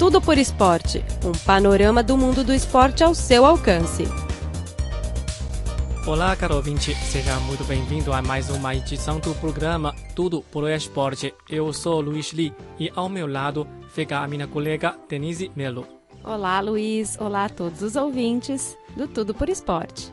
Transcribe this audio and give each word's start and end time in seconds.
Tudo 0.00 0.18
por 0.18 0.38
Esporte 0.38 1.04
um 1.22 1.32
panorama 1.44 2.02
do 2.02 2.16
mundo 2.16 2.42
do 2.42 2.54
esporte 2.54 3.04
ao 3.04 3.14
seu 3.14 3.44
alcance. 3.44 4.04
Olá, 6.06 6.34
caro 6.34 6.56
ouvinte, 6.56 6.94
seja 6.94 7.38
muito 7.40 7.64
bem-vindo 7.64 8.10
a 8.10 8.22
mais 8.22 8.48
uma 8.48 8.74
edição 8.74 9.20
do 9.20 9.34
programa 9.34 9.94
Tudo 10.16 10.40
por 10.40 10.70
Esporte. 10.70 11.34
Eu 11.46 11.70
sou 11.74 12.00
Luiz 12.00 12.32
Li 12.32 12.50
e 12.78 12.90
ao 12.96 13.10
meu 13.10 13.26
lado 13.26 13.68
fica 13.90 14.20
a 14.20 14.26
minha 14.26 14.46
colega 14.46 14.96
Denise 15.06 15.52
Melo. 15.54 15.86
Olá, 16.24 16.60
Luiz. 16.60 17.18
Olá 17.20 17.44
a 17.44 17.50
todos 17.50 17.82
os 17.82 17.94
ouvintes 17.94 18.74
do 18.96 19.06
Tudo 19.06 19.34
por 19.34 19.50
Esporte. 19.50 20.10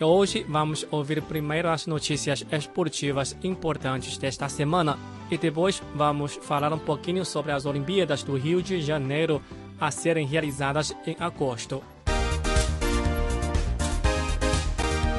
Hoje 0.00 0.44
vamos 0.48 0.84
ouvir 0.90 1.22
primeiro 1.22 1.68
as 1.68 1.86
notícias 1.86 2.44
esportivas 2.50 3.36
importantes 3.44 4.18
desta 4.18 4.48
semana 4.48 4.98
e 5.30 5.36
depois 5.36 5.82
vamos 5.94 6.38
falar 6.42 6.72
um 6.72 6.78
pouquinho 6.78 7.24
sobre 7.24 7.52
as 7.52 7.66
Olimpíadas 7.66 8.22
do 8.22 8.36
Rio 8.36 8.62
de 8.62 8.80
Janeiro 8.80 9.42
a 9.80 9.90
serem 9.90 10.26
realizadas 10.26 10.94
em 11.06 11.16
agosto. 11.20 11.82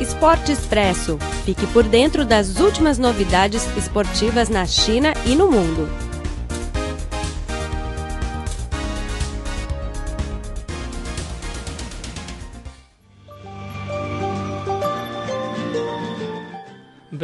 Esporte 0.02 0.53
Expresso. 0.53 1.17
Fique 1.44 1.67
por 1.67 1.84
dentro 1.84 2.26
das 2.26 2.59
últimas 2.59 2.98
novidades 2.98 3.66
esportivas 3.76 4.48
na 4.48 4.66
China 4.66 5.14
e 5.26 5.36
no 5.36 5.52
mundo. 5.52 6.09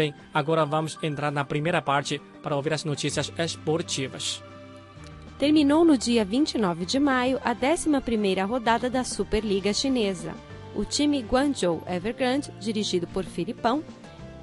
Bem, 0.06 0.14
agora 0.32 0.64
vamos 0.64 1.00
entrar 1.02 1.32
na 1.32 1.44
primeira 1.44 1.82
parte 1.82 2.22
para 2.44 2.56
ouvir 2.56 2.74
as 2.74 2.84
notícias 2.84 3.34
esportivas. 3.40 4.44
Terminou 5.40 5.84
no 5.84 5.98
dia 5.98 6.24
29 6.24 6.86
de 6.86 7.00
maio 7.00 7.40
a 7.44 7.56
11ª 7.56 8.48
rodada 8.48 8.88
da 8.88 9.04
Superliga 9.04 9.74
Chinesa. 9.74 10.36
O 10.76 10.86
time 10.86 11.24
Guangzhou 11.24 11.82
Evergrande, 11.88 12.52
dirigido 12.60 13.08
por 13.08 13.24
Filipão, 13.24 13.84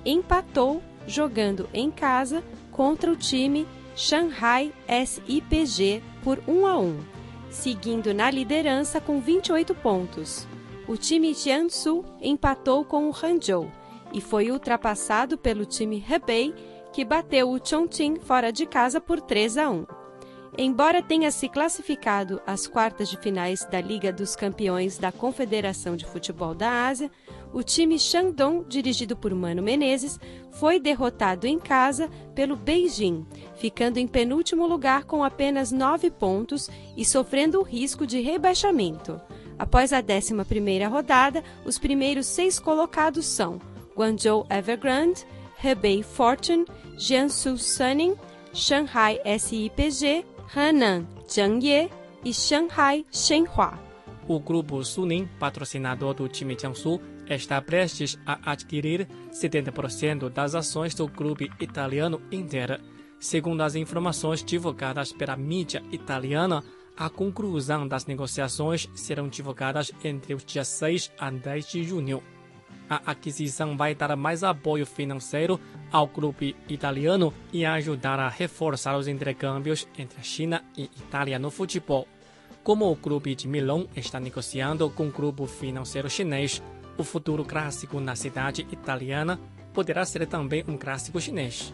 empatou 0.04 0.82
jogando 1.06 1.68
em 1.72 1.92
casa 1.92 2.42
contra 2.72 3.12
o 3.12 3.14
time 3.14 3.64
Shanghai 3.94 4.72
SIPG 4.88 6.02
por 6.24 6.42
1 6.48 6.66
a 6.66 6.76
1, 6.76 6.98
seguindo 7.50 8.12
na 8.12 8.32
liderança 8.32 9.00
com 9.00 9.20
28 9.20 9.76
pontos. 9.76 10.44
O 10.88 10.96
time 10.96 11.32
Jiangsu 11.32 12.04
empatou 12.20 12.84
com 12.84 13.08
o 13.08 13.14
Hangzhou 13.14 13.70
e 14.12 14.20
foi 14.20 14.50
ultrapassado 14.50 15.38
pelo 15.38 15.64
time 15.64 16.04
Hebei, 16.08 16.54
que 16.92 17.04
bateu 17.04 17.50
o 17.50 17.58
Chongqing 17.64 18.20
fora 18.20 18.52
de 18.52 18.66
casa 18.66 19.00
por 19.00 19.20
3 19.20 19.58
a 19.58 19.70
1. 19.70 19.86
Embora 20.58 21.02
tenha 21.02 21.30
se 21.30 21.48
classificado 21.48 22.38
às 22.46 22.66
quartas 22.66 23.08
de 23.08 23.16
finais 23.16 23.64
da 23.64 23.80
Liga 23.80 24.12
dos 24.12 24.36
Campeões 24.36 24.98
da 24.98 25.10
Confederação 25.10 25.96
de 25.96 26.04
Futebol 26.04 26.54
da 26.54 26.88
Ásia, 26.88 27.10
o 27.54 27.62
time 27.62 27.98
Shandong, 27.98 28.66
dirigido 28.68 29.16
por 29.16 29.34
Mano 29.34 29.62
Menezes, 29.62 30.20
foi 30.50 30.78
derrotado 30.78 31.46
em 31.46 31.58
casa 31.58 32.10
pelo 32.34 32.54
Beijing, 32.54 33.26
ficando 33.56 33.96
em 33.96 34.06
penúltimo 34.06 34.66
lugar 34.66 35.04
com 35.04 35.24
apenas 35.24 35.72
nove 35.72 36.10
pontos 36.10 36.68
e 36.98 37.02
sofrendo 37.02 37.58
o 37.58 37.64
risco 37.64 38.06
de 38.06 38.20
rebaixamento. 38.20 39.18
Após 39.58 39.90
a 39.90 40.02
11ª 40.02 40.86
rodada, 40.86 41.42
os 41.64 41.78
primeiros 41.78 42.26
seis 42.26 42.58
colocados 42.58 43.24
são 43.24 43.58
Guangzhou 43.96 44.46
Evergrande, 44.50 45.24
Hebei 45.62 46.02
Fortune, 46.02 46.64
Jiangsu 46.96 47.56
Suning, 47.56 48.16
Shanghai 48.52 49.18
SIPG, 49.38 50.24
Henan 50.54 51.06
Zhengye 51.28 51.90
e 52.24 52.32
Shanghai 52.32 53.04
Shenhua. 53.10 53.78
O 54.28 54.38
grupo 54.38 54.84
Suning, 54.84 55.28
patrocinador 55.38 56.14
do 56.14 56.28
time 56.28 56.56
Jiangsu, 56.58 57.00
está 57.28 57.60
prestes 57.60 58.18
a 58.26 58.52
adquirir 58.52 59.08
70% 59.30 60.28
das 60.28 60.54
ações 60.54 60.94
do 60.94 61.08
clube 61.08 61.50
italiano 61.60 62.20
Inter. 62.30 62.80
Segundo 63.18 63.62
as 63.62 63.74
informações 63.74 64.44
divulgadas 64.44 65.12
pela 65.12 65.36
mídia 65.36 65.82
italiana, 65.92 66.62
a 66.96 67.08
conclusão 67.08 67.88
das 67.88 68.04
negociações 68.06 68.88
serão 68.94 69.28
divulgadas 69.28 69.92
entre 70.04 70.34
os 70.34 70.44
dias 70.44 70.68
6 70.68 71.12
a 71.18 71.30
10 71.30 71.68
de 71.68 71.84
junho 71.84 72.22
a 72.92 73.12
aquisição 73.12 73.76
vai 73.76 73.94
dar 73.94 74.14
mais 74.16 74.44
apoio 74.44 74.84
financeiro 74.84 75.58
ao 75.90 76.06
clube 76.06 76.54
italiano 76.68 77.32
e 77.52 77.64
ajudar 77.64 78.18
a 78.18 78.28
reforçar 78.28 78.96
os 78.98 79.08
intercâmbios 79.08 79.88
entre 79.96 80.18
a 80.20 80.22
China 80.22 80.62
e 80.76 80.84
Itália 80.84 81.38
no 81.38 81.50
futebol. 81.50 82.06
Como 82.62 82.90
o 82.90 82.96
clube 82.96 83.34
de 83.34 83.48
Milão 83.48 83.88
está 83.96 84.20
negociando 84.20 84.90
com 84.90 85.08
o 85.08 85.12
grupo 85.12 85.46
financeiro 85.46 86.10
chinês, 86.10 86.62
o 86.98 87.02
futuro 87.02 87.44
clássico 87.44 87.98
na 87.98 88.14
cidade 88.14 88.66
italiana 88.70 89.40
poderá 89.72 90.04
ser 90.04 90.26
também 90.26 90.62
um 90.68 90.76
clássico 90.76 91.20
chinês. 91.20 91.72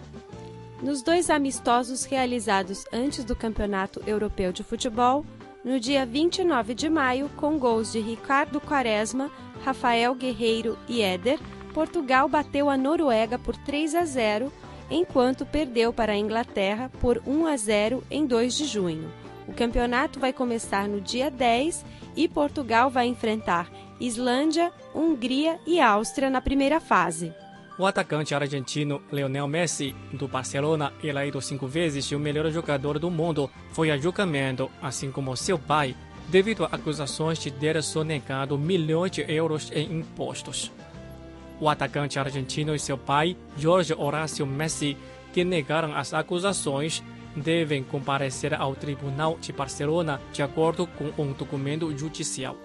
Nos 0.80 1.02
dois 1.02 1.28
amistosos 1.28 2.04
realizados 2.04 2.84
antes 2.92 3.24
do 3.24 3.34
Campeonato 3.34 4.00
Europeu 4.06 4.52
de 4.52 4.62
Futebol, 4.62 5.26
no 5.64 5.80
dia 5.80 6.06
29 6.06 6.72
de 6.72 6.88
maio, 6.88 7.28
com 7.36 7.58
gols 7.58 7.92
de 7.92 7.98
Ricardo 7.98 8.60
Quaresma, 8.60 9.28
Rafael 9.64 10.14
Guerreiro 10.14 10.78
e 10.88 11.02
Éder, 11.02 11.38
Portugal 11.74 12.28
bateu 12.28 12.68
a 12.68 12.76
Noruega 12.76 13.38
por 13.38 13.56
3 13.56 13.94
a 13.94 14.04
0, 14.04 14.52
enquanto 14.90 15.46
perdeu 15.46 15.92
para 15.92 16.12
a 16.12 16.16
Inglaterra 16.16 16.90
por 17.00 17.22
1 17.26 17.46
a 17.46 17.56
0 17.56 18.02
em 18.10 18.26
2 18.26 18.56
de 18.56 18.64
junho. 18.64 19.10
O 19.46 19.52
campeonato 19.52 20.20
vai 20.20 20.32
começar 20.32 20.88
no 20.88 21.00
dia 21.00 21.30
10 21.30 21.84
e 22.16 22.28
Portugal 22.28 22.90
vai 22.90 23.06
enfrentar 23.06 23.70
Islândia, 24.00 24.72
Hungria 24.94 25.58
e 25.66 25.80
Áustria 25.80 26.28
na 26.28 26.40
primeira 26.40 26.80
fase. 26.80 27.32
O 27.78 27.86
atacante 27.86 28.34
argentino 28.34 29.00
Lionel 29.12 29.46
Messi, 29.46 29.94
do 30.12 30.26
Barcelona, 30.26 30.92
eleito 31.02 31.40
cinco 31.40 31.68
vezes 31.68 32.10
o 32.10 32.18
melhor 32.18 32.50
jogador 32.50 32.98
do 32.98 33.08
mundo, 33.08 33.48
foi 33.70 33.92
a 33.92 33.96
julgamento, 33.96 34.68
assim 34.82 35.12
como 35.12 35.36
seu 35.36 35.56
pai, 35.56 35.94
devido 36.28 36.64
a 36.64 36.68
acusações 36.68 37.38
de 37.38 37.50
ter 37.50 37.82
sonegado 37.82 38.58
milhões 38.58 39.10
de 39.10 39.24
euros 39.30 39.70
em 39.72 40.00
impostos. 40.00 40.70
O 41.60 41.68
atacante 41.68 42.18
argentino 42.18 42.74
e 42.74 42.78
seu 42.78 42.96
pai, 42.96 43.36
Jorge 43.56 43.94
Horácio 43.94 44.46
Messi, 44.46 44.96
que 45.32 45.42
negaram 45.42 45.94
as 45.94 46.14
acusações, 46.14 47.02
devem 47.34 47.82
comparecer 47.82 48.54
ao 48.54 48.74
Tribunal 48.74 49.38
de 49.40 49.52
Barcelona 49.52 50.20
de 50.32 50.42
acordo 50.42 50.86
com 50.86 51.22
um 51.22 51.32
documento 51.32 51.96
judicial. 51.96 52.56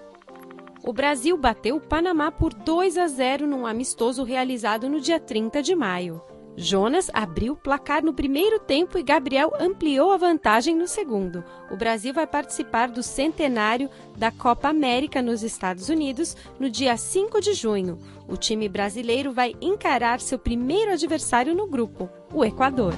O 0.82 0.92
Brasil 0.92 1.36
bateu 1.36 1.76
o 1.76 1.80
Panamá 1.80 2.30
por 2.30 2.52
2 2.52 2.98
a 2.98 3.06
0 3.06 3.46
num 3.46 3.66
amistoso 3.66 4.22
realizado 4.22 4.88
no 4.88 5.00
dia 5.00 5.18
30 5.18 5.62
de 5.62 5.74
maio. 5.74 6.20
Jonas 6.56 7.10
abriu 7.12 7.54
o 7.54 7.56
placar 7.56 8.04
no 8.04 8.14
primeiro 8.14 8.60
tempo 8.60 8.96
e 8.96 9.02
Gabriel 9.02 9.52
ampliou 9.58 10.12
a 10.12 10.16
vantagem 10.16 10.76
no 10.76 10.86
segundo. 10.86 11.44
O 11.70 11.76
Brasil 11.76 12.14
vai 12.14 12.26
participar 12.26 12.88
do 12.88 13.02
centenário 13.02 13.90
da 14.16 14.30
Copa 14.30 14.68
América 14.68 15.20
nos 15.20 15.42
Estados 15.42 15.88
Unidos 15.88 16.36
no 16.58 16.70
dia 16.70 16.96
5 16.96 17.40
de 17.40 17.54
junho. 17.54 17.98
O 18.28 18.36
time 18.36 18.68
brasileiro 18.68 19.32
vai 19.32 19.54
encarar 19.60 20.20
seu 20.20 20.38
primeiro 20.38 20.92
adversário 20.92 21.54
no 21.54 21.66
grupo, 21.66 22.08
o 22.32 22.44
Equador. 22.44 22.94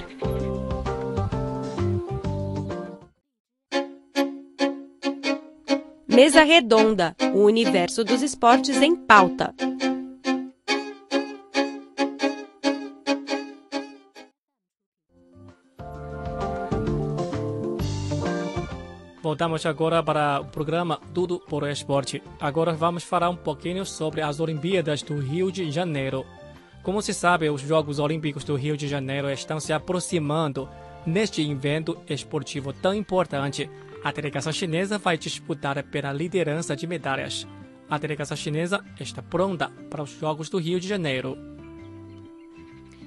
Mesa 6.07 6.43
Redonda 6.45 7.15
o 7.35 7.41
universo 7.41 8.03
dos 8.03 8.23
esportes 8.23 8.81
em 8.81 8.97
pauta. 8.97 9.55
Voltamos 19.27 19.67
agora 19.67 20.05
para 20.05 20.41
o 20.41 20.45
programa 20.45 21.01
Tudo 21.13 21.41
por 21.41 21.69
Esporte. 21.69 22.23
Agora 22.39 22.73
vamos 22.73 23.03
falar 23.03 23.29
um 23.29 23.35
pouquinho 23.35 23.85
sobre 23.85 24.23
as 24.23 24.39
Olimpíadas 24.39 25.03
do 25.03 25.19
Rio 25.19 25.51
de 25.51 25.69
Janeiro. 25.69 26.25
Como 26.81 27.03
se 27.03 27.13
sabe, 27.13 27.51
os 27.51 27.61
Jogos 27.61 27.99
Olímpicos 27.99 28.45
do 28.45 28.55
Rio 28.55 28.77
de 28.77 28.87
Janeiro 28.87 29.29
estão 29.29 29.59
se 29.59 29.73
aproximando. 29.73 30.69
Neste 31.05 31.43
evento 31.43 31.99
esportivo 32.09 32.73
tão 32.73 32.95
importante, 32.95 33.69
a 34.05 34.13
delegação 34.13 34.53
chinesa 34.53 34.97
vai 34.97 35.19
disputar 35.19 35.83
pela 35.83 36.13
liderança 36.13 36.77
de 36.77 36.87
medalhas. 36.87 37.49
A 37.91 37.99
delegação 37.99 38.37
chinesa 38.37 38.85
está 39.01 39.25
pronta 39.25 39.73
para 39.91 40.05
os 40.05 40.11
Jogos 40.21 40.49
do 40.49 40.59
Rio 40.59 40.79
de 40.79 40.87
Janeiro. 40.87 41.56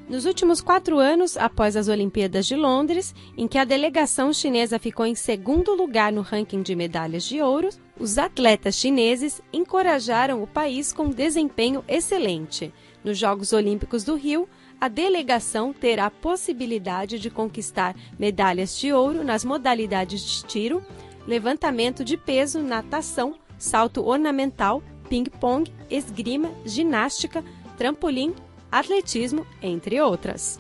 Nos 0.10 0.26
últimos 0.26 0.60
quatro 0.60 0.98
anos, 0.98 1.38
após 1.38 1.76
as 1.76 1.88
Olimpíadas 1.88 2.48
de 2.48 2.56
Londres, 2.56 3.14
em 3.38 3.48
que 3.48 3.60
a 3.60 3.64
delegação 3.64 4.34
chinesa 4.34 4.80
ficou 4.80 5.06
em 5.06 5.14
segundo 5.14 5.76
lugar 5.76 6.12
no 6.12 6.22
ranking 6.22 6.64
de 6.64 6.76
medalhas 6.76 7.24
de 7.24 7.40
ouro, 7.40 7.70
os 8.00 8.18
atletas 8.18 8.74
chineses 8.74 9.40
encorajaram 9.54 10.42
o 10.42 10.48
país 10.48 10.92
com 10.92 11.12
desempenho 11.12 11.86
excelente. 11.88 12.74
Nos 13.04 13.20
Jogos 13.20 13.54
Olímpicos 13.54 14.04
do 14.04 14.16
Rio, 14.16 14.50
a 14.82 14.88
delegação 14.88 15.72
terá 15.72 16.08
a 16.08 16.12
possibilidade 16.12 17.20
de 17.20 17.30
conquistar 17.30 17.96
medalhas 18.18 18.80
de 18.80 18.92
ouro 18.92 19.24
nas 19.24 19.46
modalidades 19.46 20.22
de 20.22 20.44
tiro, 20.46 20.84
levantamento 21.28 22.04
de 22.04 22.18
peso, 22.18 22.64
natação, 22.64 23.36
salto 23.60 24.04
ornamental, 24.04 24.82
ping-pong, 25.08 25.72
esgrima, 25.88 26.50
ginástica, 26.66 27.44
trampolim, 27.78 28.34
atletismo, 28.72 29.46
entre 29.62 30.00
outras. 30.02 30.60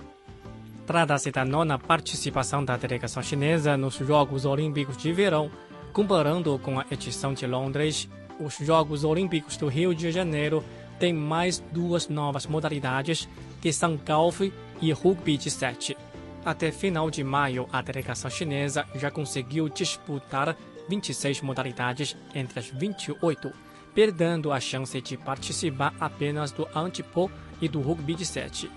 Trata-se 0.85 1.31
da 1.31 1.45
nona 1.45 1.77
participação 1.77 2.65
da 2.65 2.75
delegação 2.75 3.21
chinesa 3.21 3.77
nos 3.77 3.95
Jogos 3.95 4.45
Olímpicos 4.45 4.97
de 4.97 5.13
Verão, 5.13 5.51
comparando 5.93 6.57
com 6.59 6.79
a 6.79 6.85
edição 6.89 7.33
de 7.33 7.45
Londres. 7.45 8.09
Os 8.39 8.57
Jogos 8.57 9.03
Olímpicos 9.03 9.57
do 9.57 9.67
Rio 9.67 9.93
de 9.93 10.11
Janeiro 10.11 10.63
têm 10.97 11.13
mais 11.13 11.59
duas 11.71 12.07
novas 12.07 12.47
modalidades, 12.47 13.29
que 13.61 13.71
são 13.71 13.97
golfe 13.97 14.51
e 14.81 14.91
rugby 14.91 15.37
de 15.37 15.51
sete. 15.51 15.95
Até 16.43 16.71
final 16.71 17.11
de 17.11 17.23
maio, 17.23 17.67
a 17.71 17.81
delegação 17.81 18.31
chinesa 18.31 18.85
já 18.95 19.11
conseguiu 19.11 19.69
disputar 19.69 20.55
26 20.89 21.41
modalidades 21.41 22.17
entre 22.33 22.59
as 22.59 22.67
28, 22.67 23.51
perdendo 23.93 24.51
a 24.51 24.59
chance 24.59 24.99
de 24.99 25.17
participar 25.17 25.93
apenas 25.99 26.51
do 26.51 26.63
handball 26.73 27.29
e 27.61 27.67
do 27.67 27.81
rugby 27.81 28.15
de 28.15 28.25
sete. 28.25 28.69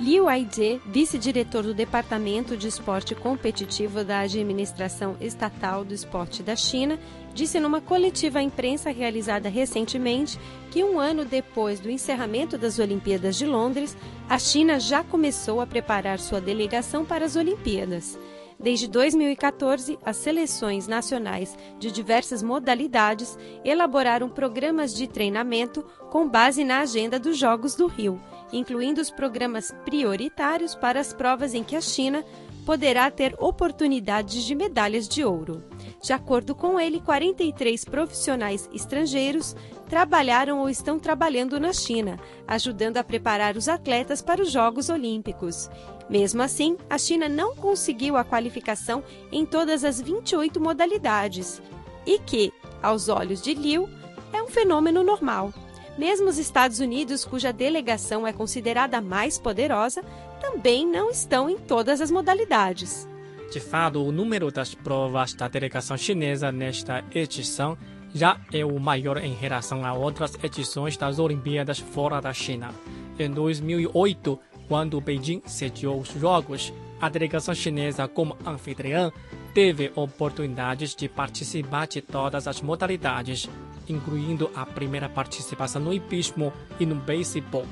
Liu 0.00 0.28
Aide, 0.28 0.80
vice-diretor 0.86 1.64
do 1.64 1.74
Departamento 1.74 2.56
de 2.56 2.68
Esporte 2.68 3.16
Competitivo 3.16 4.04
da 4.04 4.20
Administração 4.20 5.16
Estatal 5.20 5.84
do 5.84 5.92
Esporte 5.92 6.40
da 6.40 6.54
China, 6.54 6.96
disse 7.34 7.58
numa 7.58 7.80
coletiva 7.80 8.38
à 8.38 8.42
imprensa 8.42 8.90
realizada 8.90 9.48
recentemente 9.48 10.38
que 10.70 10.84
um 10.84 11.00
ano 11.00 11.24
depois 11.24 11.80
do 11.80 11.90
encerramento 11.90 12.56
das 12.56 12.78
Olimpíadas 12.78 13.34
de 13.36 13.44
Londres, 13.44 13.96
a 14.28 14.38
China 14.38 14.78
já 14.78 15.02
começou 15.02 15.60
a 15.60 15.66
preparar 15.66 16.20
sua 16.20 16.40
delegação 16.40 17.04
para 17.04 17.24
as 17.24 17.34
Olimpíadas. 17.34 18.16
Desde 18.60 18.88
2014, 18.88 19.98
as 20.04 20.16
seleções 20.16 20.88
nacionais 20.88 21.56
de 21.78 21.92
diversas 21.92 22.42
modalidades 22.42 23.38
elaboraram 23.64 24.28
programas 24.28 24.94
de 24.94 25.06
treinamento 25.06 25.84
com 26.10 26.28
base 26.28 26.64
na 26.64 26.80
agenda 26.80 27.18
dos 27.18 27.38
Jogos 27.38 27.74
do 27.74 27.86
Rio 27.86 28.20
incluindo 28.52 29.00
os 29.00 29.10
programas 29.10 29.74
prioritários 29.84 30.74
para 30.74 31.00
as 31.00 31.12
provas 31.12 31.54
em 31.54 31.62
que 31.62 31.76
a 31.76 31.80
China 31.80 32.24
poderá 32.64 33.10
ter 33.10 33.34
oportunidades 33.38 34.44
de 34.44 34.54
medalhas 34.54 35.08
de 35.08 35.24
ouro. 35.24 35.64
De 36.02 36.12
acordo 36.12 36.54
com 36.54 36.78
ele, 36.78 37.00
43 37.00 37.84
profissionais 37.86 38.68
estrangeiros 38.72 39.56
trabalharam 39.88 40.60
ou 40.60 40.68
estão 40.68 40.98
trabalhando 40.98 41.58
na 41.58 41.72
China, 41.72 42.20
ajudando 42.46 42.98
a 42.98 43.04
preparar 43.04 43.56
os 43.56 43.68
atletas 43.68 44.20
para 44.20 44.42
os 44.42 44.50
Jogos 44.50 44.90
Olímpicos. 44.90 45.70
Mesmo 46.08 46.42
assim, 46.42 46.76
a 46.88 46.96
China 46.96 47.28
não 47.28 47.54
conseguiu 47.54 48.16
a 48.16 48.24
qualificação 48.24 49.04
em 49.30 49.44
todas 49.44 49.84
as 49.84 50.00
28 50.00 50.60
modalidades, 50.60 51.60
e 52.06 52.18
que, 52.18 52.52
aos 52.82 53.08
olhos 53.08 53.42
de 53.42 53.52
Liu, 53.52 53.88
é 54.32 54.42
um 54.42 54.48
fenômeno 54.48 55.02
normal. 55.02 55.52
Mesmo 55.98 56.28
os 56.28 56.38
Estados 56.38 56.80
Unidos, 56.80 57.24
cuja 57.24 57.52
delegação 57.52 58.26
é 58.26 58.32
considerada 58.32 59.00
mais 59.00 59.38
poderosa, 59.38 60.02
também 60.40 60.86
não 60.86 61.10
estão 61.10 61.50
em 61.50 61.58
todas 61.58 62.00
as 62.00 62.10
modalidades. 62.10 63.08
De 63.50 63.60
fato, 63.60 64.04
o 64.04 64.12
número 64.12 64.50
das 64.50 64.74
provas 64.74 65.34
da 65.34 65.48
delegação 65.48 65.96
chinesa 65.96 66.52
nesta 66.52 67.04
edição 67.14 67.76
já 68.14 68.40
é 68.52 68.64
o 68.64 68.78
maior 68.78 69.18
em 69.18 69.34
relação 69.34 69.84
a 69.84 69.92
outras 69.92 70.32
edições 70.42 70.96
das 70.96 71.18
Olimpíadas 71.18 71.78
fora 71.78 72.20
da 72.20 72.32
China. 72.32 72.70
Em 73.18 73.30
2008, 73.30 74.38
quando 74.68 75.00
Beijing 75.00 75.42
sediou 75.46 75.98
os 75.98 76.08
Jogos, 76.10 76.72
a 77.00 77.08
delegação 77.08 77.54
chinesa, 77.54 78.06
como 78.06 78.36
anfitriã, 78.46 79.10
teve 79.54 79.90
oportunidades 79.94 80.94
de 80.94 81.08
participar 81.08 81.86
de 81.86 82.02
todas 82.02 82.46
as 82.46 82.60
modalidades, 82.60 83.48
incluindo 83.88 84.50
a 84.54 84.66
primeira 84.66 85.08
participação 85.08 85.80
no 85.80 85.92
hipismo 85.92 86.52
e 86.78 86.84
no 86.84 86.96
beisebol. 86.96 87.64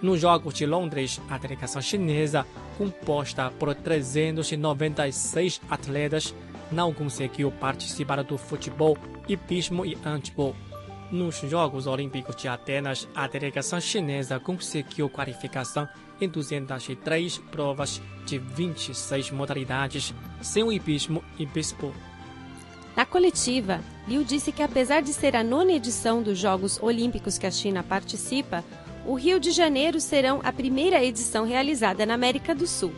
Nos 0.00 0.20
Jogos 0.20 0.54
de 0.54 0.64
Londres, 0.64 1.20
a 1.28 1.36
delegação 1.38 1.82
chinesa, 1.82 2.46
composta 2.76 3.50
por 3.58 3.74
396 3.74 5.60
atletas, 5.68 6.32
não 6.70 6.94
conseguiu 6.94 7.50
participar 7.50 8.22
do 8.22 8.38
futebol, 8.38 8.96
hipismo 9.26 9.84
e 9.84 9.94
handball. 9.96 10.54
Nos 11.10 11.36
Jogos 11.36 11.86
Olímpicos 11.86 12.36
de 12.36 12.48
Atenas, 12.48 13.08
a 13.14 13.26
delegação 13.26 13.80
chinesa 13.80 14.38
conseguiu 14.38 15.08
qualificação 15.08 15.88
em 16.20 16.28
203 16.28 17.38
provas 17.50 18.02
de 18.26 18.38
26 18.38 19.30
modalidades, 19.30 20.12
sem 20.42 20.62
o 20.62 20.70
hipismo 20.70 21.24
e 21.38 21.46
beisebol. 21.46 21.94
Na 22.94 23.06
coletiva, 23.06 23.80
Liu 24.06 24.22
disse 24.22 24.52
que 24.52 24.62
apesar 24.62 25.00
de 25.00 25.14
ser 25.14 25.34
a 25.34 25.42
nona 25.42 25.72
edição 25.72 26.22
dos 26.22 26.38
Jogos 26.38 26.78
Olímpicos 26.82 27.38
que 27.38 27.46
a 27.46 27.50
China 27.50 27.82
participa, 27.82 28.62
o 29.06 29.14
Rio 29.14 29.40
de 29.40 29.50
Janeiro 29.50 30.00
serão 30.00 30.40
a 30.44 30.52
primeira 30.52 31.02
edição 31.02 31.46
realizada 31.46 32.04
na 32.04 32.14
América 32.14 32.54
do 32.54 32.66
Sul. 32.66 32.92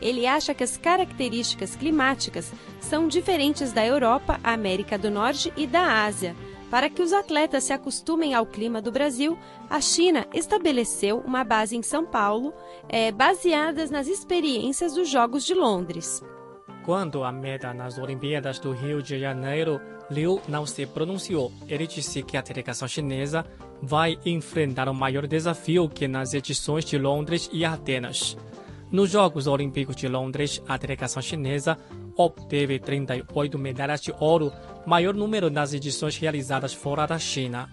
Ele 0.00 0.24
acha 0.24 0.54
que 0.54 0.62
as 0.62 0.76
características 0.76 1.74
climáticas 1.74 2.52
são 2.80 3.08
diferentes 3.08 3.72
da 3.72 3.84
Europa, 3.84 4.38
América 4.44 4.96
do 4.96 5.10
Norte 5.10 5.52
e 5.56 5.66
da 5.66 6.04
Ásia. 6.04 6.36
Para 6.70 6.90
que 6.90 7.00
os 7.00 7.12
atletas 7.12 7.64
se 7.64 7.72
acostumem 7.72 8.34
ao 8.34 8.44
clima 8.44 8.82
do 8.82 8.90
Brasil, 8.90 9.38
a 9.70 9.80
China 9.80 10.26
estabeleceu 10.34 11.18
uma 11.18 11.44
base 11.44 11.76
em 11.76 11.82
São 11.82 12.04
Paulo, 12.04 12.52
é, 12.88 13.12
baseadas 13.12 13.90
nas 13.90 14.08
experiências 14.08 14.94
dos 14.94 15.08
Jogos 15.08 15.44
de 15.44 15.54
Londres. 15.54 16.22
Quando 16.84 17.24
a 17.24 17.32
meta 17.32 17.72
nas 17.72 17.98
Olimpíadas 17.98 18.58
do 18.58 18.72
Rio 18.72 19.02
de 19.02 19.18
Janeiro, 19.18 19.80
Liu 20.10 20.40
não 20.48 20.64
se 20.64 20.86
pronunciou. 20.86 21.52
Ele 21.68 21.86
disse 21.86 22.22
que 22.22 22.36
a 22.36 22.42
delegação 22.42 22.86
chinesa 22.86 23.44
vai 23.82 24.18
enfrentar 24.24 24.88
o 24.88 24.94
maior 24.94 25.26
desafio 25.26 25.88
que 25.88 26.06
nas 26.06 26.32
edições 26.32 26.84
de 26.84 26.96
Londres 26.96 27.50
e 27.52 27.64
Atenas. 27.64 28.36
Nos 28.90 29.10
Jogos 29.10 29.48
Olímpicos 29.48 29.96
de 29.96 30.06
Londres, 30.06 30.62
a 30.68 30.76
delegação 30.76 31.20
chinesa 31.20 31.76
obteve 32.16 32.78
38 32.78 33.58
medalhas 33.58 34.00
de 34.00 34.14
ouro, 34.20 34.52
maior 34.86 35.14
número 35.14 35.50
das 35.50 35.74
edições 35.74 36.16
realizadas 36.16 36.72
fora 36.72 37.06
da 37.06 37.18
China. 37.18 37.68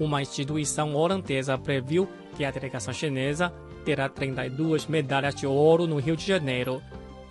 Uma 0.00 0.20
instituição 0.20 0.94
holandesa 0.94 1.56
previu 1.56 2.08
que 2.36 2.44
a 2.44 2.50
delegação 2.50 2.92
chinesa 2.92 3.52
terá 3.84 4.08
32 4.08 4.86
medalhas 4.86 5.34
de 5.34 5.46
ouro 5.46 5.86
no 5.86 5.98
Rio 5.98 6.16
de 6.16 6.26
Janeiro. 6.26 6.82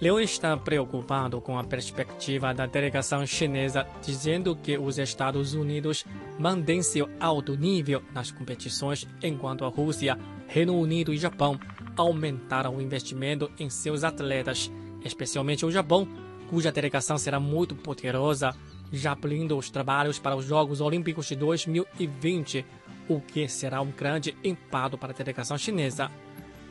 Liu 0.02 0.20
está 0.20 0.56
preocupado 0.58 1.40
com 1.40 1.60
a 1.60 1.64
perspectiva 1.64 2.54
da 2.54 2.66
delegação 2.66 3.26
chinesa, 3.26 3.86
dizendo 4.02 4.56
que 4.56 4.78
os 4.78 4.98
Estados 4.98 5.54
Unidos 5.54 6.06
mantêm 6.40 6.82
seu 6.82 7.10
alto 7.20 7.56
nível 7.56 8.02
nas 8.14 8.32
competições, 8.32 9.08
enquanto 9.22 9.64
a 9.64 9.70
Rússia, 9.70 10.18
Reino 10.48 10.78
Unido 10.80 11.14
e 11.14 11.18
Japão 11.18 11.60
aumentaram 11.96 12.76
o 12.76 12.82
investimento 12.82 13.50
em 13.58 13.70
seus 13.70 14.04
atletas, 14.04 14.72
especialmente 15.04 15.66
o 15.66 15.72
Japão, 15.72 16.08
cuja 16.50 16.72
delegação 16.72 17.18
será 17.18 17.40
muito 17.40 17.74
poderosa, 17.76 18.54
já 18.92 19.12
abrindo 19.12 19.58
os 19.58 19.70
trabalhos 19.70 20.20
para 20.20 20.36
os 20.36 20.46
Jogos 20.46 20.82
Olímpicos 20.82 21.28
de 21.28 21.36
2020, 21.36 22.66
o 23.08 23.20
que 23.22 23.48
será 23.48 23.82
um 23.82 23.92
grande 23.92 24.36
impacto 24.44 24.98
para 24.98 25.12
a 25.12 25.16
delegação 25.16 25.58
chinesa. 25.58 26.10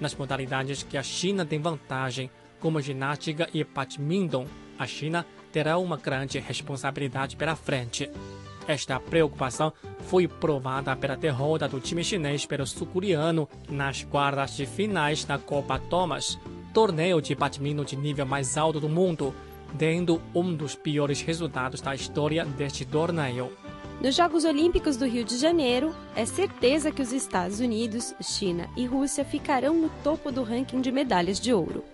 Nas 0.01 0.15
modalidades 0.15 0.83
que 0.83 0.97
a 0.97 1.03
China 1.03 1.45
tem 1.45 1.61
vantagem, 1.61 2.31
como 2.61 2.81
ginástica 2.81 3.49
e 3.53 3.63
badminton, 3.63 4.47
a 4.79 4.87
China 4.87 5.25
terá 5.53 5.79
uma 5.79 5.97
grande 5.97 6.39
responsabilidade 6.39 7.37
pela 7.37 7.55
frente. 7.55 8.11
Esta 8.67 8.99
preocupação 8.99 9.73
foi 10.07 10.27
provada 10.27 10.97
pela 10.97 11.17
derrota 11.17 11.69
do 11.69 11.81
time 11.81 12.03
chinês 12.03 12.47
pelo 12.47 12.67
sul-coreano 12.67 13.49
nas 13.69 14.03
quartas 14.05 14.57
de 14.57 14.67
finais 14.67 15.25
da 15.25 15.39
Copa 15.39 15.79
Thomas, 15.79 16.39
torneio 16.73 17.21
de 17.21 17.35
badminton 17.35 17.85
de 17.85 17.97
nível 17.97 18.27
mais 18.27 18.57
alto 18.57 18.81
do 18.81 18.89
mundo, 18.89 19.35
tendo 19.79 20.21
um 20.35 20.55
dos 20.55 20.75
piores 20.75 21.21
resultados 21.21 21.81
da 21.81 21.95
história 21.95 22.45
deste 22.45 22.85
torneio. 22.85 23.51
Nos 24.01 24.17
Jogos 24.17 24.45
Olímpicos 24.45 24.97
do 24.97 25.07
Rio 25.07 25.25
de 25.25 25.37
Janeiro, 25.39 25.95
é 26.15 26.27
certeza 26.27 26.91
que 26.91 27.01
os 27.01 27.13
Estados 27.13 27.61
Unidos, 27.61 28.15
China 28.21 28.69
e 28.77 28.85
Rússia 28.85 29.25
ficarão 29.25 29.75
no 29.75 29.89
topo 30.03 30.31
do 30.31 30.43
ranking 30.43 30.81
de 30.81 30.93
medalhas 30.93 31.41
de 31.41 31.53
ouro. 31.55 31.85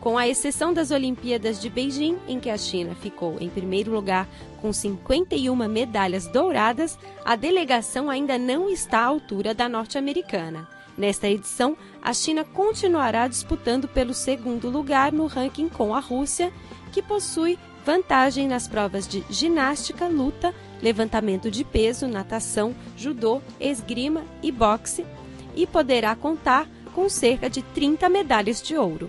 Com 0.00 0.16
a 0.16 0.28
exceção 0.28 0.72
das 0.72 0.92
Olimpíadas 0.92 1.60
de 1.60 1.68
Beijing, 1.68 2.16
em 2.28 2.38
que 2.38 2.48
a 2.48 2.56
China 2.56 2.94
ficou 2.94 3.36
em 3.40 3.48
primeiro 3.48 3.90
lugar 3.90 4.28
com 4.60 4.72
51 4.72 5.54
medalhas 5.68 6.26
douradas, 6.28 6.96
a 7.24 7.34
delegação 7.34 8.08
ainda 8.08 8.38
não 8.38 8.70
está 8.70 9.00
à 9.00 9.06
altura 9.06 9.52
da 9.52 9.68
norte-americana. 9.68 10.77
Nesta 10.98 11.28
edição, 11.28 11.76
a 12.02 12.12
China 12.12 12.44
continuará 12.44 13.28
disputando 13.28 13.86
pelo 13.86 14.12
segundo 14.12 14.68
lugar 14.68 15.12
no 15.12 15.26
ranking 15.26 15.68
com 15.68 15.94
a 15.94 16.00
Rússia, 16.00 16.52
que 16.92 17.00
possui 17.00 17.56
vantagem 17.86 18.48
nas 18.48 18.66
provas 18.66 19.06
de 19.06 19.24
ginástica, 19.30 20.08
luta, 20.08 20.52
levantamento 20.82 21.52
de 21.52 21.62
peso, 21.62 22.08
natação, 22.08 22.74
judô, 22.96 23.40
esgrima 23.60 24.24
e 24.42 24.50
boxe, 24.50 25.06
e 25.54 25.68
poderá 25.68 26.16
contar 26.16 26.68
com 26.92 27.08
cerca 27.08 27.48
de 27.48 27.62
30 27.62 28.08
medalhas 28.08 28.60
de 28.60 28.76
ouro. 28.76 29.08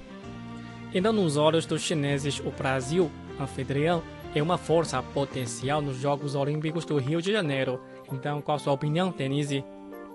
Ainda 0.94 1.12
nos 1.12 1.38
olhos 1.38 1.66
dos 1.66 1.82
chineses, 1.82 2.40
o 2.40 2.52
Brasil, 2.52 3.10
anfitrião, 3.40 4.04
é 4.36 4.44
uma 4.44 4.60
força 4.60 5.02
potencial 5.02 5.82
nos 5.82 5.98
Jogos 5.98 6.36
Olímpicos 6.36 6.86
do 6.86 6.98
Rio 6.98 7.20
de 7.20 7.32
Janeiro. 7.32 7.82
Então, 8.12 8.42
qual 8.42 8.58
a 8.58 8.60
sua 8.60 8.74
opinião, 8.74 9.10
Denise? 9.10 9.64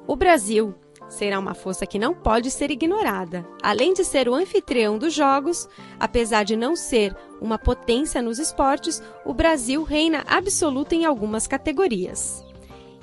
O 0.07 0.15
Brasil 0.15 0.75
será 1.15 1.39
uma 1.39 1.55
força 1.55 1.87
que 1.87 1.99
não 1.99 2.13
pode 2.13 2.51
ser 2.51 2.71
ignorada. 2.71 3.47
Além 3.63 3.95
de 3.95 4.05
ser 4.05 4.29
o 4.29 4.35
anfitrião 4.35 4.99
dos 4.99 5.15
Jogos, 5.15 5.69
apesar 5.99 6.45
de 6.45 6.57
não 6.57 6.75
ser 6.77 7.17
uma 7.41 7.59
potência 7.59 8.21
nos 8.21 8.39
esportes, 8.39 9.03
o 9.25 9.33
Brasil 9.33 9.83
reina 9.83 10.25
absoluta 10.27 10.95
em 10.95 11.05
algumas 11.05 11.47
categorias. 11.47 12.45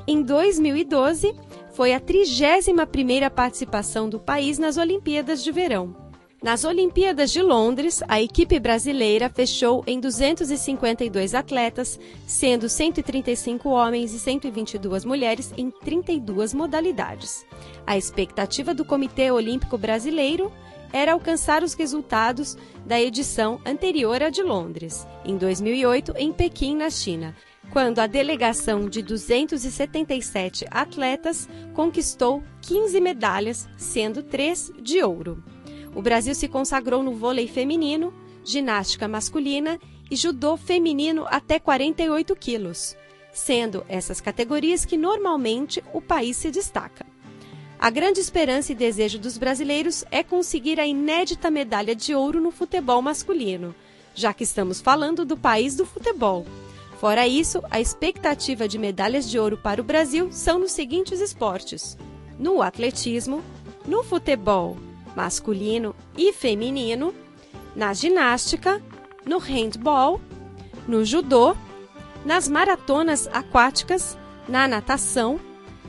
Em 0.07 0.21
2012, 0.21 1.33
foi 1.73 1.93
a 1.93 1.99
31ª 1.99 3.29
participação 3.29 4.09
do 4.09 4.19
país 4.19 4.59
nas 4.59 4.77
Olimpíadas 4.77 5.43
de 5.43 5.51
Verão. 5.51 6.00
Nas 6.41 6.63
Olimpíadas 6.63 7.31
de 7.31 7.39
Londres, 7.39 8.01
a 8.07 8.19
equipe 8.19 8.59
brasileira 8.59 9.29
fechou 9.29 9.83
em 9.85 9.99
252 9.99 11.35
atletas, 11.35 11.99
sendo 12.25 12.67
135 12.67 13.69
homens 13.69 14.11
e 14.11 14.17
122 14.17 15.05
mulheres 15.05 15.53
em 15.55 15.69
32 15.69 16.55
modalidades. 16.55 17.45
A 17.85 17.95
expectativa 17.95 18.73
do 18.73 18.83
Comitê 18.83 19.29
Olímpico 19.29 19.77
Brasileiro 19.77 20.51
era 20.91 21.13
alcançar 21.13 21.61
os 21.61 21.75
resultados 21.75 22.57
da 22.87 22.99
edição 22.99 23.61
anterior 23.63 24.23
à 24.23 24.31
de 24.31 24.41
Londres, 24.41 25.05
em 25.23 25.37
2008, 25.37 26.15
em 26.17 26.33
Pequim, 26.33 26.75
na 26.75 26.89
China, 26.89 27.35
quando 27.71 27.99
a 27.99 28.07
delegação 28.07 28.89
de 28.89 29.03
277 29.03 30.65
atletas 30.71 31.47
conquistou 31.75 32.41
15 32.63 32.99
medalhas, 32.99 33.69
sendo 33.77 34.23
três 34.23 34.71
de 34.81 35.03
ouro. 35.03 35.43
O 35.93 36.01
Brasil 36.01 36.33
se 36.33 36.47
consagrou 36.47 37.03
no 37.03 37.13
vôlei 37.13 37.47
feminino, 37.47 38.13
ginástica 38.43 39.07
masculina 39.07 39.79
e 40.09 40.15
judô 40.15 40.57
feminino 40.57 41.25
até 41.29 41.59
48 41.59 42.35
quilos, 42.35 42.95
sendo 43.31 43.85
essas 43.87 44.21
categorias 44.21 44.85
que 44.85 44.97
normalmente 44.97 45.83
o 45.93 46.01
país 46.01 46.37
se 46.37 46.49
destaca. 46.49 47.05
A 47.79 47.89
grande 47.89 48.19
esperança 48.19 48.71
e 48.71 48.75
desejo 48.75 49.17
dos 49.17 49.37
brasileiros 49.37 50.05
é 50.11 50.21
conseguir 50.21 50.79
a 50.79 50.85
inédita 50.85 51.49
medalha 51.49 51.95
de 51.95 52.13
ouro 52.13 52.39
no 52.39 52.51
futebol 52.51 53.01
masculino, 53.01 53.73
já 54.13 54.33
que 54.33 54.43
estamos 54.43 54.79
falando 54.79 55.25
do 55.25 55.35
país 55.35 55.75
do 55.75 55.85
futebol. 55.85 56.45
Fora 56.99 57.27
isso, 57.27 57.63
a 57.71 57.81
expectativa 57.81 58.67
de 58.67 58.77
medalhas 58.77 59.27
de 59.27 59.39
ouro 59.39 59.57
para 59.57 59.81
o 59.81 59.83
Brasil 59.83 60.31
são 60.31 60.59
nos 60.59 60.71
seguintes 60.71 61.19
esportes: 61.19 61.97
no 62.37 62.61
atletismo, 62.61 63.41
no 63.87 64.03
futebol, 64.03 64.77
masculino 65.15 65.95
e 66.17 66.31
feminino, 66.33 67.13
na 67.75 67.93
ginástica, 67.93 68.81
no 69.25 69.37
handball, 69.37 70.19
no 70.87 71.05
judô, 71.05 71.55
nas 72.25 72.47
maratonas 72.47 73.27
aquáticas, 73.31 74.17
na 74.47 74.67
natação, 74.67 75.39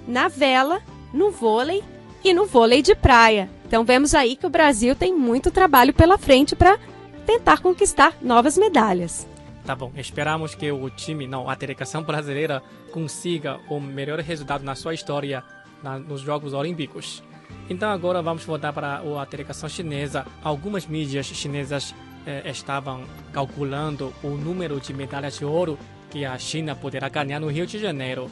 na 0.06 0.28
vela, 0.28 0.82
no 1.12 1.30
vôlei 1.30 1.82
e 2.24 2.32
no 2.32 2.46
vôlei 2.46 2.82
de 2.82 2.94
praia. 2.94 3.50
Então 3.66 3.84
vemos 3.84 4.14
aí 4.14 4.36
que 4.36 4.46
o 4.46 4.50
Brasil 4.50 4.94
tem 4.94 5.14
muito 5.14 5.50
trabalho 5.50 5.94
pela 5.94 6.18
frente 6.18 6.54
para 6.54 6.78
tentar 7.26 7.60
conquistar 7.60 8.16
novas 8.20 8.56
medalhas. 8.58 9.26
Tá 9.64 9.76
bom, 9.76 9.92
esperamos 9.96 10.54
que 10.54 10.72
o 10.72 10.90
time, 10.90 11.26
não, 11.26 11.48
a 11.48 11.54
delegação 11.54 12.02
brasileira 12.02 12.62
consiga 12.90 13.60
o 13.70 13.78
melhor 13.78 14.18
resultado 14.18 14.64
na 14.64 14.74
sua 14.74 14.92
história 14.92 15.42
na, 15.82 15.98
nos 15.98 16.20
Jogos 16.20 16.52
Olímpicos. 16.52 17.22
Então 17.68 17.90
agora 17.90 18.20
vamos 18.20 18.44
voltar 18.44 18.72
para 18.72 18.98
a 18.98 19.24
delegação 19.24 19.68
chinesa. 19.68 20.26
Algumas 20.42 20.86
mídias 20.86 21.26
chinesas 21.26 21.94
eh, 22.26 22.42
estavam 22.50 23.04
calculando 23.32 24.12
o 24.22 24.30
número 24.30 24.80
de 24.80 24.92
medalhas 24.92 25.38
de 25.38 25.44
ouro 25.44 25.78
que 26.10 26.24
a 26.24 26.38
China 26.38 26.76
poderá 26.76 27.08
ganhar 27.08 27.40
no 27.40 27.48
Rio 27.48 27.66
de 27.66 27.78
Janeiro. 27.78 28.30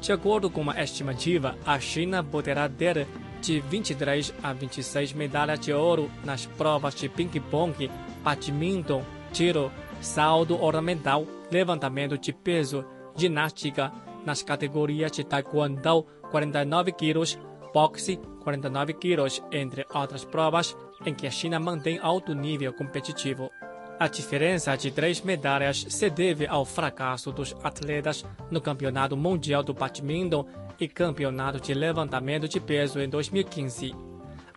De 0.00 0.12
acordo 0.12 0.50
com 0.50 0.60
uma 0.60 0.80
estimativa, 0.80 1.56
a 1.64 1.78
China 1.78 2.22
poderá 2.22 2.68
ter 2.68 3.06
de 3.40 3.60
23 3.60 4.34
a 4.42 4.52
26 4.52 5.12
medalhas 5.12 5.60
de 5.60 5.72
ouro 5.72 6.10
nas 6.24 6.46
provas 6.46 6.94
de 6.94 7.08
ping-pong, 7.08 7.90
badminton, 8.22 9.02
tiro, 9.32 9.72
salto 10.00 10.60
ornamental, 10.62 11.26
levantamento 11.50 12.18
de 12.18 12.32
peso, 12.32 12.84
ginástica, 13.16 13.92
nas 14.24 14.42
categorias 14.42 15.12
de 15.12 15.24
taekwondo 15.24 16.06
49 16.30 16.92
quilos, 16.92 17.38
boxe 17.72 18.18
49 18.42 18.94
quilos, 18.94 19.42
entre 19.50 19.86
outras 19.92 20.24
provas 20.24 20.76
em 21.04 21.14
que 21.14 21.26
a 21.26 21.30
China 21.30 21.58
mantém 21.58 21.98
alto 21.98 22.34
nível 22.34 22.72
competitivo. 22.72 23.50
A 23.98 24.08
diferença 24.08 24.74
de 24.76 24.90
três 24.90 25.20
medalhas 25.20 25.86
se 25.88 26.10
deve 26.10 26.46
ao 26.46 26.64
fracasso 26.64 27.30
dos 27.30 27.54
atletas 27.62 28.24
no 28.50 28.60
Campeonato 28.60 29.16
Mundial 29.16 29.62
do 29.62 29.72
Badminton 29.72 30.46
e 30.80 30.88
Campeonato 30.88 31.60
de 31.60 31.72
Levantamento 31.72 32.48
de 32.48 32.58
Peso 32.58 33.00
em 33.00 33.08
2015. 33.08 33.94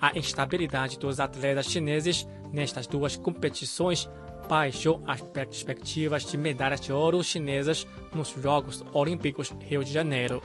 A 0.01 0.17
instabilidade 0.17 0.97
dos 0.97 1.19
atletas 1.19 1.67
chineses 1.67 2.27
nestas 2.51 2.87
duas 2.87 3.15
competições 3.15 4.09
baixou 4.49 5.01
as 5.05 5.21
perspectivas 5.21 6.25
de 6.25 6.37
medalhas 6.37 6.81
de 6.81 6.91
ouro 6.91 7.23
chinesas 7.23 7.85
nos 8.13 8.29
Jogos 8.29 8.83
Olímpicos 8.93 9.53
Rio 9.61 9.83
de 9.83 9.91
Janeiro. 9.91 10.41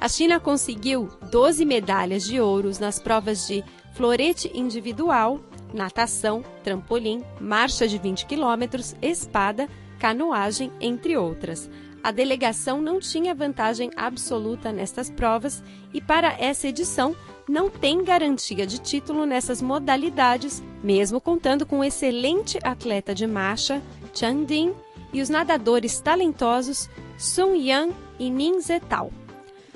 A 0.00 0.08
China 0.08 0.38
conseguiu 0.38 1.08
12 1.30 1.64
medalhas 1.64 2.24
de 2.24 2.40
ouro 2.40 2.70
nas 2.78 2.98
provas 2.98 3.46
de 3.46 3.64
florete 3.94 4.50
individual, 4.54 5.40
natação, 5.72 6.44
trampolim, 6.62 7.22
marcha 7.40 7.88
de 7.88 7.98
20 7.98 8.26
quilômetros, 8.26 8.94
espada, 9.00 9.68
canoagem, 9.98 10.70
entre 10.80 11.16
outras. 11.16 11.70
A 12.02 12.10
delegação 12.10 12.82
não 12.82 13.00
tinha 13.00 13.34
vantagem 13.34 13.90
absoluta 13.96 14.70
nestas 14.70 15.08
provas 15.08 15.62
e, 15.92 16.02
para 16.02 16.36
essa 16.38 16.68
edição, 16.68 17.16
não 17.48 17.70
tem 17.70 18.04
garantia 18.04 18.66
de 18.66 18.78
título 18.78 19.24
nessas 19.24 19.62
modalidades, 19.62 20.62
mesmo 20.82 21.18
contando 21.18 21.64
com 21.64 21.78
o 21.78 21.84
excelente 21.84 22.58
atleta 22.62 23.14
de 23.14 23.26
marcha, 23.26 23.82
Chang 24.12 24.44
Ding, 24.44 24.74
e 25.14 25.22
os 25.22 25.30
nadadores 25.30 25.98
talentosos 26.00 26.90
Sun 27.16 27.54
Yang 27.54 27.94
e 28.18 28.28
Nin 28.28 28.60
Zetao. 28.60 29.23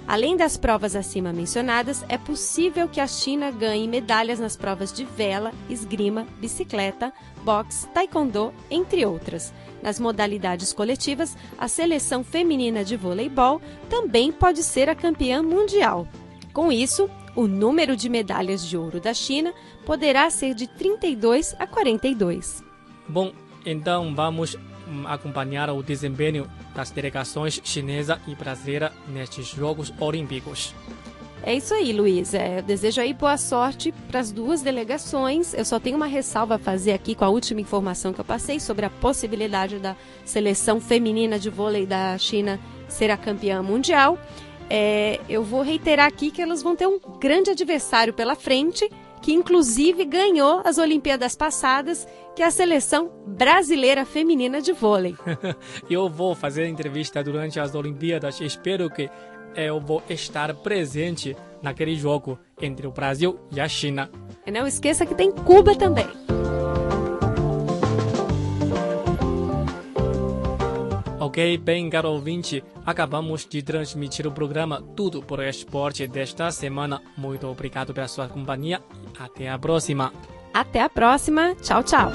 Além 0.09 0.39
das 0.39 0.57
provas 0.57 0.97
acima 0.97 1.35
mencionadas, 1.35 2.03
é 2.09 2.17
possível 2.17 2.89
que 2.89 2.99
a 2.99 3.07
China 3.07 3.51
ganhe 3.51 3.87
medalhas 3.87 4.41
nas 4.41 4.57
provas 4.57 4.91
de 4.91 5.05
vela, 5.05 5.53
esgrima, 5.69 6.27
bicicleta, 6.41 7.13
boxe, 7.45 7.87
taekwondo, 7.89 8.55
entre 8.71 9.05
outras. 9.05 9.53
Nas 9.83 10.01
modalidades 10.01 10.73
coletivas, 10.73 11.37
a 11.59 11.69
seleção 11.69 12.25
feminina 12.25 12.83
de 12.83 12.97
voleibol 12.97 13.61
também 13.91 14.33
pode 14.33 14.63
ser 14.63 14.89
a 14.89 14.95
campeã 14.95 15.43
mundial. 15.43 16.09
Com 16.55 16.73
isso, 16.73 17.11
o 17.37 17.47
número 17.47 17.95
de 17.95 18.09
medalhas 18.09 18.65
de 18.67 18.79
ouro 18.79 19.01
da 19.03 19.13
China 19.13 19.53
poderá 19.85 20.31
ser 20.31 20.55
de 20.55 20.67
32 20.67 21.55
a 21.59 21.67
42. 21.67 22.65
Bom, 23.07 23.31
então 23.67 24.15
vamos 24.15 24.57
acompanhar 25.07 25.71
o 25.71 25.83
desempenho 25.83 26.49
das 26.75 26.91
delegações 26.91 27.61
chinesa 27.65 28.21
e 28.27 28.35
brasileira 28.35 28.93
nestes 29.09 29.47
Jogos 29.47 29.93
Olímpicos. 29.99 30.75
É 31.43 31.55
isso 31.55 31.73
aí, 31.73 31.93
Luiz. 31.93 32.35
É, 32.35 32.61
desejo 32.61 33.01
aí 33.01 33.15
boa 33.15 33.37
sorte 33.37 33.93
para 34.09 34.21
as 34.21 34.33
duas 34.33 34.61
delegações. 34.61 35.55
Eu 35.55 35.65
só 35.65 35.79
tenho 35.79 35.97
uma 35.97 36.07
ressalva 36.07 36.57
a 36.57 36.59
fazer 36.59 36.93
aqui 36.93 37.15
com 37.15 37.25
a 37.25 37.29
última 37.29 37.61
informação 37.61 38.13
que 38.13 38.21
eu 38.21 38.25
passei 38.25 38.59
sobre 38.59 38.85
a 38.85 38.91
possibilidade 38.91 39.79
da 39.79 39.97
seleção 40.25 40.81
feminina 40.81 41.39
de 41.39 41.49
vôlei 41.49 41.87
da 41.87 42.19
China 42.19 42.61
ser 42.89 43.11
a 43.11 43.17
campeã 43.17 43.63
mundial. 43.63 44.19
É, 44.69 45.21
eu 45.29 45.43
vou 45.43 45.63
reiterar 45.63 46.07
aqui 46.07 46.31
que 46.31 46.43
elas 46.43 46.63
vão 46.63 46.77
ter 46.77 46.87
um 46.87 46.99
grande 47.19 47.51
adversário 47.51 48.13
pela 48.13 48.35
frente 48.35 48.91
que 49.21 49.33
inclusive 49.33 50.05
ganhou 50.05 50.63
as 50.65 50.79
Olimpíadas 50.79 51.35
passadas, 51.35 52.07
que 52.35 52.43
é 52.43 52.47
a 52.47 52.51
seleção 52.51 53.11
brasileira 53.27 54.05
feminina 54.05 54.61
de 54.61 54.73
vôlei. 54.73 55.17
eu 55.91 56.09
vou 56.09 56.35
fazer 56.35 56.67
entrevista 56.67 57.23
durante 57.23 57.59
as 57.59 57.75
Olimpíadas. 57.75 58.41
Espero 58.41 58.89
que 58.91 59.11
eu 59.55 59.81
vou 59.81 60.03
estar 60.09 60.55
presente 60.55 61.37
naquele 61.63 61.97
jogo 61.97 62.39
entre 62.61 62.87
o 62.87 62.93
Brasil 62.93 63.39
e 63.51 63.61
a 63.61 63.69
China. 63.69 64.11
E 64.47 64.51
não 64.51 64.67
esqueça 64.67 65.05
que 65.05 65.15
tem 65.15 65.33
Cuba 65.33 65.75
também. 65.75 66.07
Ok, 71.29 71.59
bem, 71.59 71.91
caro 71.91 72.09
ouvinte, 72.09 72.65
acabamos 72.87 73.47
de 73.47 73.63
transmitir 73.63 74.27
o 74.27 74.33
programa 74.33 74.81
Tudo 74.97 75.23
por 75.23 75.45
Esporte 75.45 76.09
desta 76.09 76.51
semana. 76.51 77.03
Muito 77.19 77.47
obrigado 77.47 77.93
pela 77.93 78.09
sua 78.09 78.27
companhia 78.27 78.81
e 79.15 79.23
até 79.23 79.51
a 79.51 79.59
próxima. 79.59 80.11
Até 80.55 80.81
a 80.81 80.89
próxima. 80.89 81.55
Tchau, 81.57 81.83
tchau. 81.83 82.11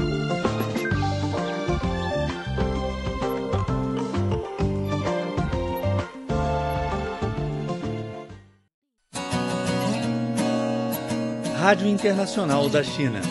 Rádio 11.55 11.87
Internacional 11.87 12.67
da 12.67 12.83
China. 12.83 13.21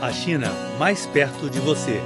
A 0.00 0.10
China 0.10 0.50
mais 0.78 1.04
perto 1.04 1.50
de 1.50 1.60
você. 1.60 2.00